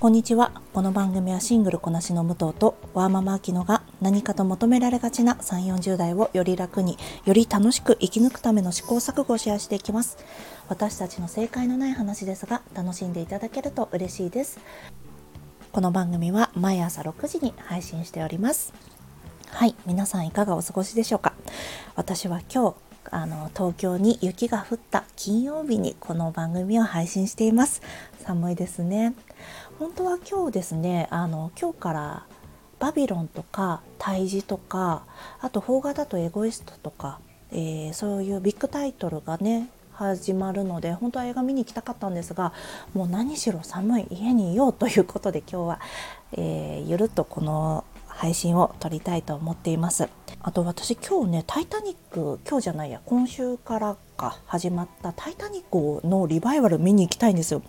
[0.00, 0.50] こんにちは。
[0.72, 6.96] この番組はシングルこなしの武藤とワーママアキノが何かと求められがちな3、40代をより楽に、
[7.26, 10.16] より楽しく生き抜くための試行錯誤をシェアしていきます。
[10.70, 14.58] 私たちの正解のない話ですが、楽しんでいただけると嬉しいです。
[15.70, 18.72] この番組は毎朝6時に配信しております。
[19.48, 21.34] はい、皆さんいかがお過ごしでしょうか？
[21.94, 22.76] 私は今日、
[23.10, 27.82] あの東京に雪が降った金曜日にこの番組を配信しています。
[28.18, 29.14] 寒いですね。
[29.78, 32.26] 本当は今日ですねあの今日から
[32.78, 35.04] バビロンとか胎児とか
[35.40, 42.54] あと邦画だとエゴイストとか、えー、そういうビッグタイトルがね始まるので本当は映画見に行きたかったんですが
[42.94, 45.80] もう何しろ寒い家にいようということで今日は、
[46.32, 50.08] えー、ゆるっとこの配信を撮りたいと思っています。
[50.42, 57.62] あと私今日ね「タイタニック」今日じゃないや今週からか始まった「タイタニック」のリバイバル見に行きたいんですよ。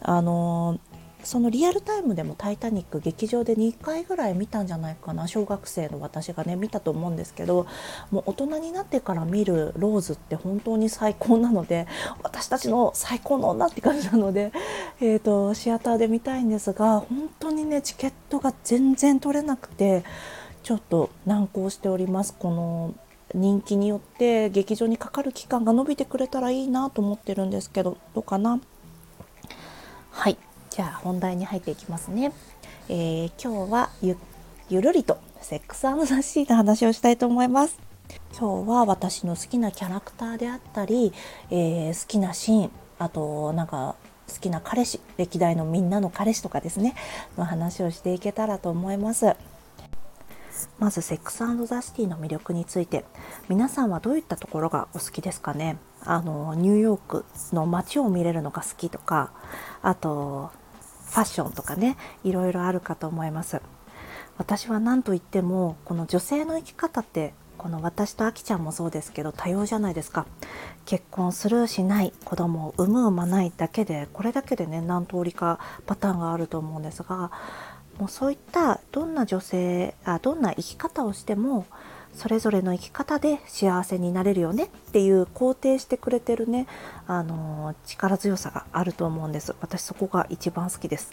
[0.00, 0.78] あの
[1.22, 7.66] そのリアルタイムでも「タイタニック」劇場で2回ぐらい見たんじゃないかな小学生の私がね見たと思うんですけど
[8.12, 11.88] もう大人になってから見るローズって本当に最高なので
[12.22, 14.52] 私たちの最高の女って感じなので、
[15.00, 20.04] えーと、シアターで見たいんですが本当にねチケットが全然取れなくて
[20.66, 22.34] ちょっと難航しております。
[22.36, 22.92] この
[23.32, 28.58] 人気によって劇場にかかる期間が伸びてくれたらいいなと思ってるんですけどどうかな？
[30.10, 30.36] はい。
[30.70, 32.32] じゃあ本題に入っていきますね、
[32.88, 34.16] えー、今日はゆ
[34.68, 37.78] ゆるりとセックスザシーの話をしたいと思います。
[38.36, 41.12] 今日は私の好きなキャラクターであったり、
[41.52, 43.94] えー、好きなシーンあとなんか
[44.28, 46.96] 好きな彼氏歴代のみんなの彼氏とかですね
[47.38, 49.36] の話をしていけたらと思います。
[50.78, 53.04] まずセックスザ・シティの魅力について。
[53.48, 55.76] 皆さんはどういったところがお好きですかね？
[56.04, 59.32] あのニューヨークの街を見れるのが好きとか
[59.82, 60.50] あと
[61.06, 63.60] ファッションとかねいろいろあるかと思います。
[64.38, 70.26] 私は何と言ってもこの女性の生き方ってこの私とあきちゃんもそうですけど多様じゃないですか。
[70.84, 77.30] 結婚するしない子供を産む産まないだけでこれだけでね何通りかパターンがあると思うんですが
[77.98, 81.66] もうそういったどんな女性あどんな生き方をしても
[82.14, 86.66] それぞれの生き方で幸せになれるよねっていう肯定してくれてるね、
[87.06, 89.54] あの力強さがあると思うんです。
[89.60, 91.12] 私そこが一番好きです。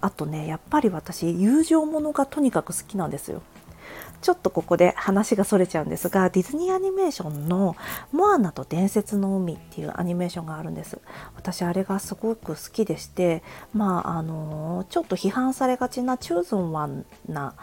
[0.00, 3.42] あとねやっぱり私友情ものがとにかく好きなんですよ。
[4.22, 7.76] ちょっとここで話がそれちゃうんですがディズニーアニメーションの
[8.12, 10.98] 「モアナと伝説の海」っていうアニメーションがあるんです。
[11.36, 17.54] 私あれがすごく好きでしてまああのちょっと批判されがちなチューズンワンな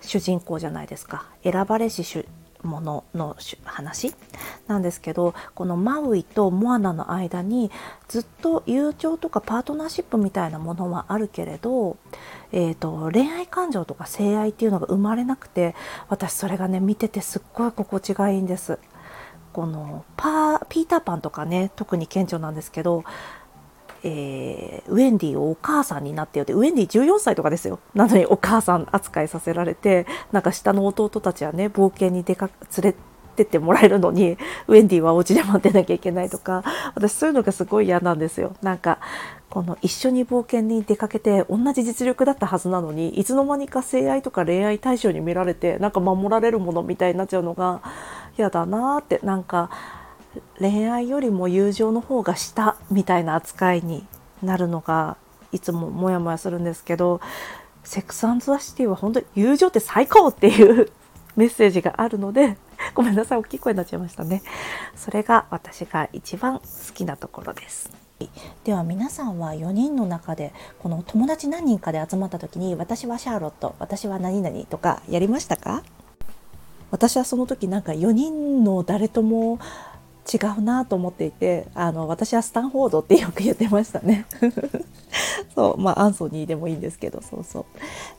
[0.00, 1.26] 主人公じゃないですか。
[1.42, 2.04] 選ばれし
[2.62, 4.14] ものの話？
[4.66, 7.70] なんですけどこのマウイとモアナの間に
[8.08, 11.96] ずっと友情とかパートナーシップみたいなものはあるけれど、
[12.52, 15.74] えーと、恋愛感情とか性愛っていうのが生まれなくて
[16.08, 18.78] 私それがね見ててすっごい心地がいいんです。
[19.52, 23.04] このパーピーターパンとかね特に顕著なんですけど
[24.04, 27.78] えー、ウェンディをお母さんになってよってウェンディ14歳とかですよ。
[27.94, 32.50] なのにお母さん扱いさせられてなんか下の弟たちはね冒険に出か
[32.82, 32.96] 連れ
[33.36, 34.36] てってもらえるのに
[34.68, 36.62] ウェンディはお家で待ってなきゃいけないとか
[36.94, 38.56] 私そういうのがすごい嫌なんですよ。
[38.62, 38.98] なんか
[39.48, 47.82] この一緒に冒険に出かけて同じ実力だったはずなのにいつの間にか性愛とか恋愛対象に見られてなんか守られるものみたいになっちゃうのが
[48.38, 49.70] 嫌だなってなんか
[50.58, 54.06] 恋愛よりも友情の方が下みたいな扱いに
[54.42, 55.16] なるのが
[55.52, 57.20] いつもモヤモヤするんですけど
[57.84, 60.90] セックスザ・シティは本当に友情って最高っていう
[61.36, 62.56] メッセージがあるので
[62.94, 64.42] ごめんなさい大きい声になっちゃいましたね。
[64.96, 67.90] それが私が一番好きなところです。
[68.62, 75.82] では皆さんは4人の中でこの友達何人かで集まった時に私はシャーロット私は何々とかやりましたか？
[76.92, 79.58] 私はその時なんか4人の誰とも
[80.30, 84.26] 違うなと思っていてあの私はスタンフォードってよく言ってましたね。
[85.54, 87.64] そうまあアンソニーでもいいんですけどそうそう。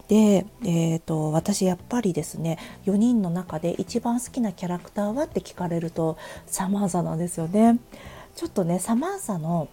[0.09, 7.79] で、えーと、私やっぱりですね4人の中で一番好きなキャラクターはって聞かれるとサマーザなんですよね。
[8.35, 9.67] ちょっとねサマーザの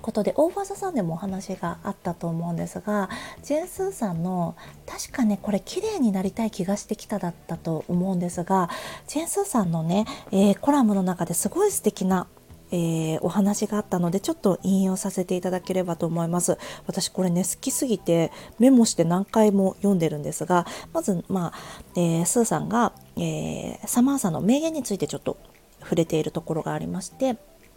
[0.00, 3.08] ことでオーさんでもお話があったと思うんですが
[3.42, 4.56] ジェンスーさんの
[4.86, 8.70] 確かねこれ綺麗になりたい気がしてきただったと思うんですが
[9.06, 12.26] ジェンスーさんのね、えー、コラムの中ですごい素敵な
[12.70, 16.58] えー、お話があったのでちょっと引用させていただければと思います。
[16.86, 21.58] 私これね好きすぎてメモして何回も読んでるんですがまずまあ、
[21.96, 25.38] えー、スーさんが、えー、サマーさんの名言についてちょっと
[25.80, 27.36] 触れているところがありまして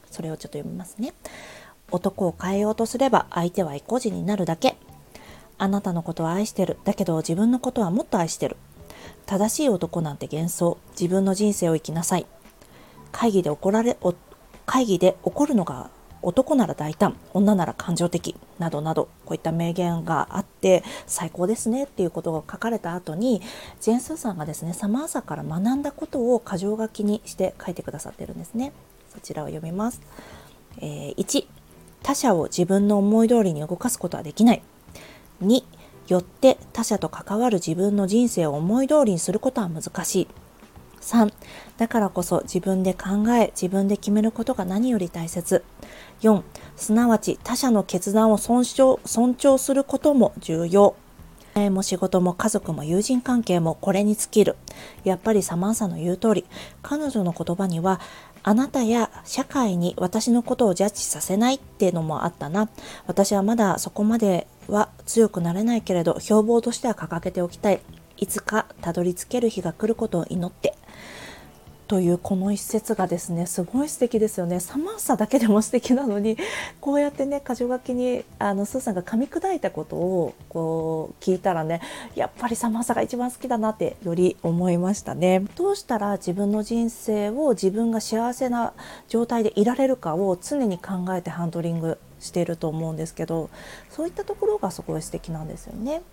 [0.09, 1.13] それをちょっと読みますね。
[1.91, 4.77] 男を変えようとすれば相手は意固地になるだけ。
[5.57, 6.77] あなたのことは愛してる。
[6.85, 8.57] だけど自分のことはもっと愛してる。
[9.25, 10.77] 正しい男なんて幻想。
[10.99, 12.25] 自分の人生を生きなさい。
[13.11, 13.97] 会議で怒られ
[14.65, 15.89] 会議で怒るのが
[16.21, 17.15] 男なら大胆。
[17.33, 18.35] 女なら感情的。
[18.57, 19.09] などなど。
[19.25, 23.41] こういった名言があって最高ですねっていうことが書かれた後に
[23.79, 28.71] ジェン・スーさんがですねサマーサから学んだことを箇条書きにして書いてくださってるんですね。
[29.13, 30.01] そちらを読みます、
[30.77, 31.45] えー、1
[32.03, 34.61] 他者を自分の思い通りに動かすことはできない。
[35.43, 35.63] 2
[36.07, 40.27] よって他者と関わる自分の人生を思い通りにすることは難しい。
[41.01, 41.33] 3
[41.77, 45.63] だからこそ自分で考え自分で決めることが何より大切。
[46.21, 46.43] 4
[46.75, 50.95] すなわち他者の決断を尊重尊重することも重要。
[51.53, 54.55] も仕事も家族も友人関係もこれに尽きる。
[55.03, 56.45] やっぱりサマンサの言う通り。
[56.81, 57.99] 彼女の言葉には
[58.43, 62.69] あなたや社会に私のことをジャッジさせないっていうのもあったな。
[63.07, 67.81] 私はまだそこまでは強くなれないけれど標榜としては掲げておきたい。
[68.17, 70.75] いつかたどり着ける日が来ることを祈って。
[71.91, 76.37] というこの一節がですねすごい素敵ですよね寒さだけでも素敵なのに
[76.79, 81.81] こうやってね箇条書きにあのスーさんが噛み砕いたことをこう聞いたらね
[82.15, 88.71] やっぱり寒さが一番好きだなってより思いましたねどうしたら自分の人生を自分が幸せな
[89.09, 93.49] 状態でいられるかを常に考えてハンドリングしていると思うんですけど
[93.89, 96.03] そういったところがすごい素敵なんですよね。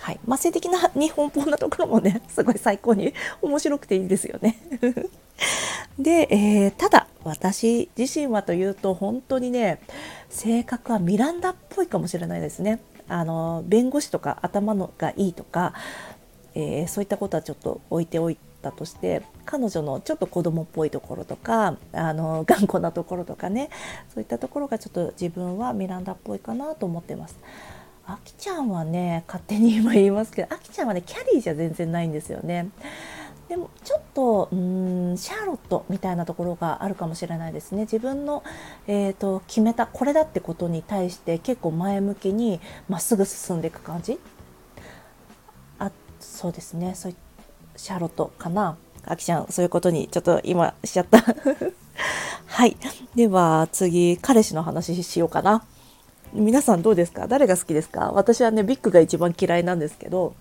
[0.00, 3.12] はい、まあ、性的な日本本なところもねすごい最高に
[3.42, 4.56] 面白くていいですよね。
[6.02, 9.80] で、えー、ただ私自身はというと本当にね
[10.28, 12.80] 性格はミランダっぽいかもしれないですね。
[13.08, 15.74] あの弁護士とか頭のがいいとか、
[16.54, 23.68] えー、そういったことはちょっと置いておいたとして彼女のちょっと子供っぽいところとかあの頑固なところとかね
[24.14, 27.36] そういったところがちょっと自分はミランダっぽいかなと思ってます。
[28.06, 32.70] あきちゃんはね勝手に今言いますけどあきちゃんはねキャリーじゃ全然ないんですよね。
[33.50, 37.80] でもちょっとうんシャーロットみたいなところがあるかもしれないですね。
[37.82, 38.44] 自分の、
[38.86, 44.20] えーと、決めたこれだってことに対して結構前向きにまっすぐ進んでいく感じ？
[45.80, 46.94] あそうですね。
[46.94, 47.14] そう
[47.76, 48.76] シャーロットかな？
[49.04, 51.18] あきちゃんそういうことにちょっと今しちゃった。
[52.46, 52.76] はい。
[53.16, 55.64] では次彼氏の話しようかな。
[56.32, 57.26] 皆さんどうですか？
[57.26, 58.12] 誰が好きですか？
[58.12, 60.34] 私はねビッグが一番嫌いなんですけど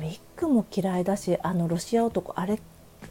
[0.00, 2.60] ビッグも嫌いだしあのロシア男あれ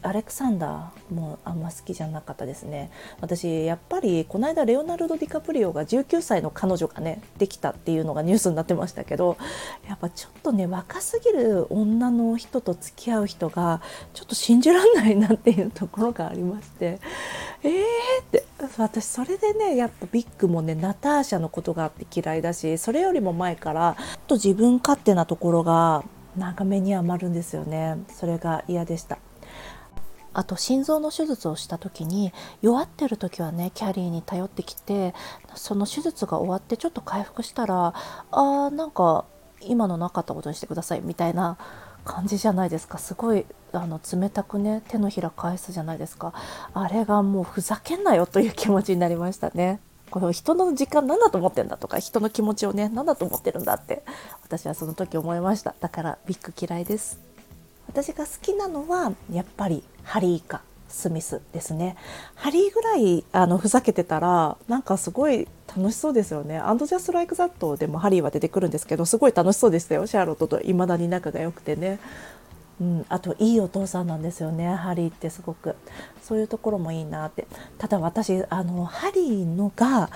[0.02, 2.90] アレクサンダーもあんま好きじゃなかったですね。
[3.20, 9.36] 私やっぱりこの間レオナルド・ディカプリオが19歳の彼女がねできたっていうのがニュースになってましたけど
[9.88, 13.80] やっぱちょっとね若すぎる女の人と付き合う人が
[14.12, 17.00] ちょっと信じらんないなっていうところがありまして
[17.62, 17.72] えー
[18.22, 18.44] って。
[18.78, 26.02] 私それでねやっぱビッグもねナターシャのことがあって嫌いだしそれよりも前からちょっと自分勝手なところが
[26.36, 27.96] なんか目に余るんですよね。
[28.08, 29.18] それが嫌でした。
[30.36, 35.14] あと心臓の手術をした時に弱ってる時はねキャリーに頼ってきて
[35.54, 37.94] その手術が終わってちょっと回復したら
[38.32, 39.26] あーなんか
[39.60, 41.56] 今のなかったことにしてくださいみたいな
[42.04, 42.98] 感じじゃないですか。
[42.98, 46.34] すごいあの冷たくね手のひら返すじゃないですか。
[46.74, 49.78] あれがもうふざけんなよという気持ちになりましたね。
[50.14, 54.04] この人の時間何だと思ってんだとか人の気持ちをね何だと思ってるんだって
[54.44, 57.18] 私はその時思いましただからビッグ嫌いです
[57.88, 61.96] 私が好きなのはやっぱりハリーかスミスですね
[62.36, 66.58] ハリーぐらいあのふざけてたらなんかすごい楽しそうですよね。
[66.58, 71.98] アンドジャストライクザットでもハリーは出てくるんですけどすごい楽しそうでしたよシャーロットと未だに仲が良くてね。
[72.80, 75.76] うん、あといいお父さんなんですよねハリーってすごく。
[76.22, 77.46] そういうところもいいなって。
[77.78, 80.10] ただ私あのハリーのが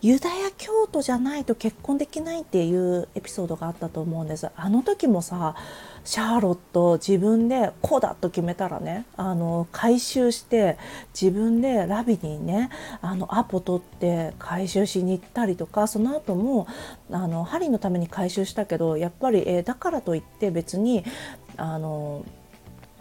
[0.00, 4.48] ユダヤ教徒じゃないと結婚できないっていうエピソードがあったと思うんです。
[4.54, 5.56] あの時もさ
[6.04, 10.78] シャーロット自分でこうだと決めたらねあの回収して
[11.20, 12.70] 自分でラビにね
[13.02, 16.68] あのアポ取って回収しに行ったりとかその後も
[17.10, 21.04] あの針のために回収したけどやっぱり、えー、だからといって別に
[21.56, 22.24] あの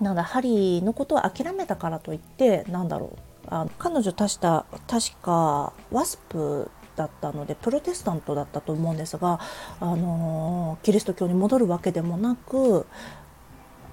[0.02, 3.20] なんだ針のことを諦めたからといってなんだろう。
[3.50, 9.40] あの彼女確か確かワスプだったのでプロテスタントだったと思うんですが、
[9.80, 12.86] あのキリスト教に戻るわけでもなく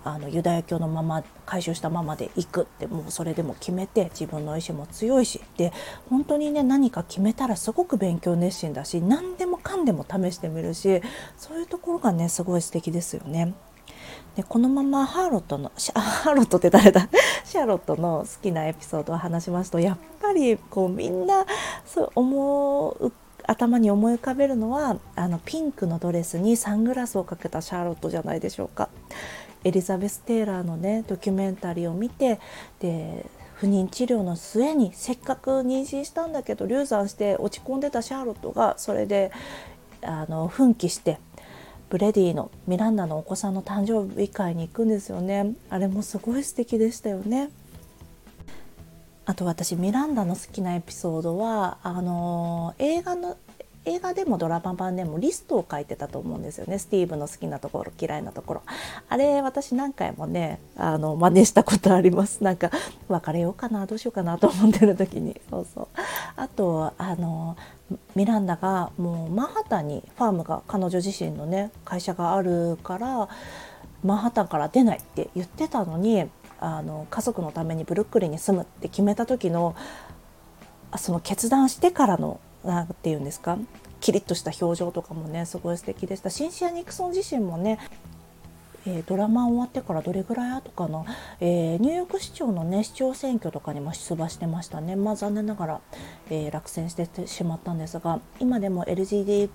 [0.05, 5.73] あのユダヤ教のまま回収したままで行くってもうそれでも決めて自分の意志も強いしで
[6.11, 11.01] 本当にね何か決めたらすごく勉強熱心だし何でもかんでも試してみるし
[11.39, 13.55] そういうところがねすごい素敵ですよね。
[14.37, 17.09] でこのままハーロットの ハーロットって誰だ？
[17.45, 21.45] シャーロットの好きなエピソードを話しますとやっぱりこうみんな
[21.87, 23.13] そう思う
[23.47, 28.89] 頭に思い浮かべるのはあのピンクのドレスにサングラスをかけたシャーロットじゃないでしょうか。
[29.65, 32.39] エリザベス・テイラーのねドキュメンタリーを見て
[32.81, 39.33] で不妊治療の末にせっかく妊娠したんだけど流産して落ち込んでたシャーロットがそれで
[40.03, 41.19] あの奮起して
[41.91, 45.55] ブレディのミランダのお子さんの誕生日会に行くんですよね。
[45.71, 47.51] あれもすごい素敵でしたよね。
[49.27, 53.39] あと私ミランダの好きなエピソードはあの映画の
[53.87, 56.79] 映画でもドラマ版でもリストを書いてたと思うんですよね。
[56.79, 58.63] スティーブの好きなところ嫌いなところ。
[59.09, 62.43] あれ私何回もねあの真似したことあります。
[62.43, 62.71] なんか
[63.09, 65.41] 別れようかなどうしようかなと思ってる時に。
[65.51, 65.89] そうそう。
[66.37, 67.57] あとあの
[68.15, 73.29] ミランダがもうマンハタンにファームが彼女自身のね会社があるから
[74.03, 76.25] マンハッタンから出ないって言ってたのに
[76.61, 79.77] あの家族のためにブルックリンに住むって決めた時の
[80.97, 83.59] その決断してからの何て言うんですか？
[84.01, 86.31] キリッとした表情とかもねすごい素敵でした。
[86.31, 87.79] シンシア・ニクソン自身もね
[88.87, 91.07] えー、ドラマ終わってからどれぐらい後かな、
[91.41, 94.95] えー、ニューヨーク市長のね市長選挙とかにも出馬してましたね。
[94.95, 95.81] まあ残念ながら、
[96.29, 99.49] えー、落選してしまったんですが今でも LGD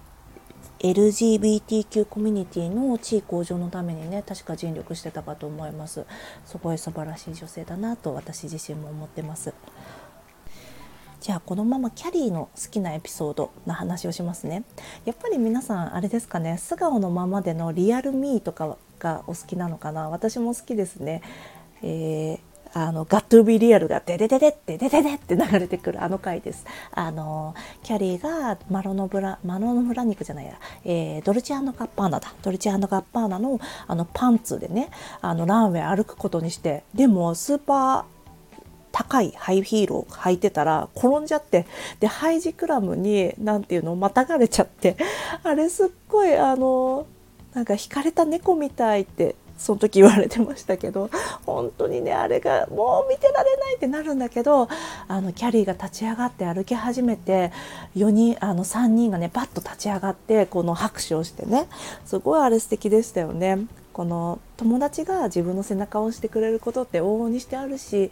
[0.79, 6.07] LGBTQ コミュニティの地位向上のためにね確か尽力してたかと思います。
[6.45, 9.53] すごい素晴らしい女性だなと私自身も思ってます。
[11.21, 14.63] じゃあこのままキャリーの好きなエピソードの話をしますね。
[15.05, 20.09] やっぱり皆さんあれですかね素顔のままでのリアルミーとかがお好きなのかな。
[20.09, 21.21] 私も好きですね、
[21.81, 26.65] えーあの、ガットゥービーリアルがデデデデってデデデって流れてくるあの回です。
[26.91, 32.31] あの、キャリーがマロノブラ、マロノブラ肉じゃないや、えー、ドルチアンドガッパーナだ。
[32.43, 38.18] ドルチアンドガッパーナのあのパンツでね、あのランウェイ歩くことにして、でもスーパー
[38.91, 41.65] 高いハイヒールを履いてたら転んじゃって
[41.99, 44.97] でハイジクラムに何ていうのまたがれちゃって
[45.43, 47.05] あれすっごいあの
[47.53, 51.09] なんか惹かれた猫みたいってその時言われてましたけど
[51.45, 54.69] 本当にねあれがもう見てられないってなるんだけど
[55.07, 57.51] あのキャリーが立ち上がって歩き始めて
[57.95, 61.67] 4人あの3人がねパッと立ち上がってこの拍手をしてね
[62.05, 63.67] すごいあれ素敵でしたよね。
[63.91, 68.11] この友達が自分の背中を押してくれることって往々にしてあるし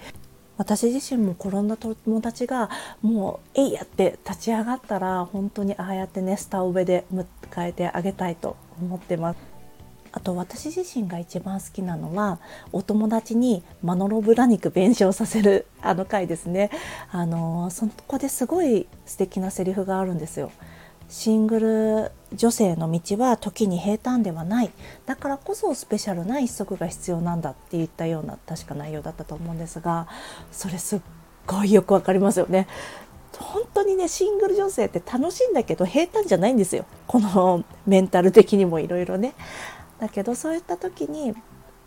[0.57, 2.69] 私自身も転んだ友達が
[3.01, 7.25] もう「えいや!」って立ち上がったら本当にああやってねスター上で迎
[7.67, 9.37] えてあげたいと思ってます。
[10.13, 12.39] あと私自身が一番好きなのは
[12.71, 16.71] お友達にマノロブラ肉弁償させるあの回ですね。
[17.11, 20.49] あのそこですごい素敵なセリフがあるんですよ。
[21.07, 24.71] シングル女性の道は時に平坦ではない
[25.05, 30.07] だからこそスペシャルな一足が必要なんだって言ったような確か内容だったと思うんですが
[30.51, 31.01] それすっ
[31.45, 32.67] ごいよくわかりますよね。
[33.39, 39.35] 本当にねシングル女性って楽しいんだけど平坦じゃないんですよこのメンタル的にもいろいろね。
[39.99, 41.35] だけどそういった時に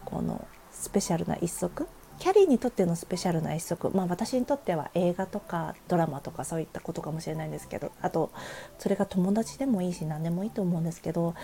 [0.05, 1.87] このスペシャルな一足
[2.21, 8.31] キャリーにとってのスペシャルな一足まあ私にとっては映画とかドラマとかそういったことかもしれないんですけどあと
[8.79, 11.35] それが友達でもいいし何でもいいと思うんですけど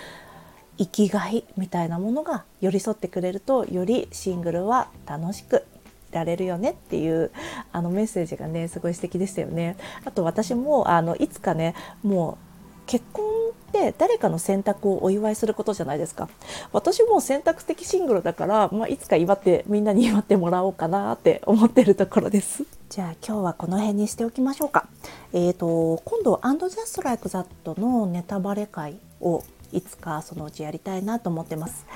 [0.78, 5.64] 生きがいみたいなものが寄り添ってくれるとよりシングルは楽しく
[6.12, 7.30] られるよねっていう
[7.73, 9.76] あのメッセージがねすごい素敵でしたよね。
[10.04, 12.46] あと私もあのいつかねもう
[12.87, 16.28] 結婚って誰かの選択をお祝いすることじゃないですか。
[16.73, 22.64] 私も選択的シングルだから、まあ、いつか祝ってみんなに祝ってもらおうかなって思ってるところです。
[22.88, 24.87] じゃあ今日はこの辺にしておきましょうか。
[25.33, 31.87] えーと今度「アンドジャストライクザットのネタバレ会をいつかそのうちやりたいなと思ってます。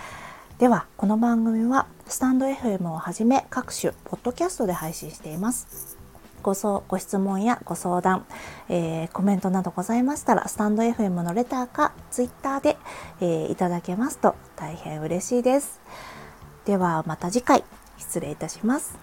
[0.58, 5.99] ではこの番組はスタンド FM をはじめ各種ポッドキャストで配信しています。
[6.42, 8.26] ごそご質問やご相談、
[8.68, 12.76] えー、コメントなどございましたらスタンド FM のレターかツイッターで、
[13.20, 15.80] えー、いただけますと大変嬉しいです。
[16.64, 17.64] ではまた次回
[17.98, 18.98] 失礼いたします。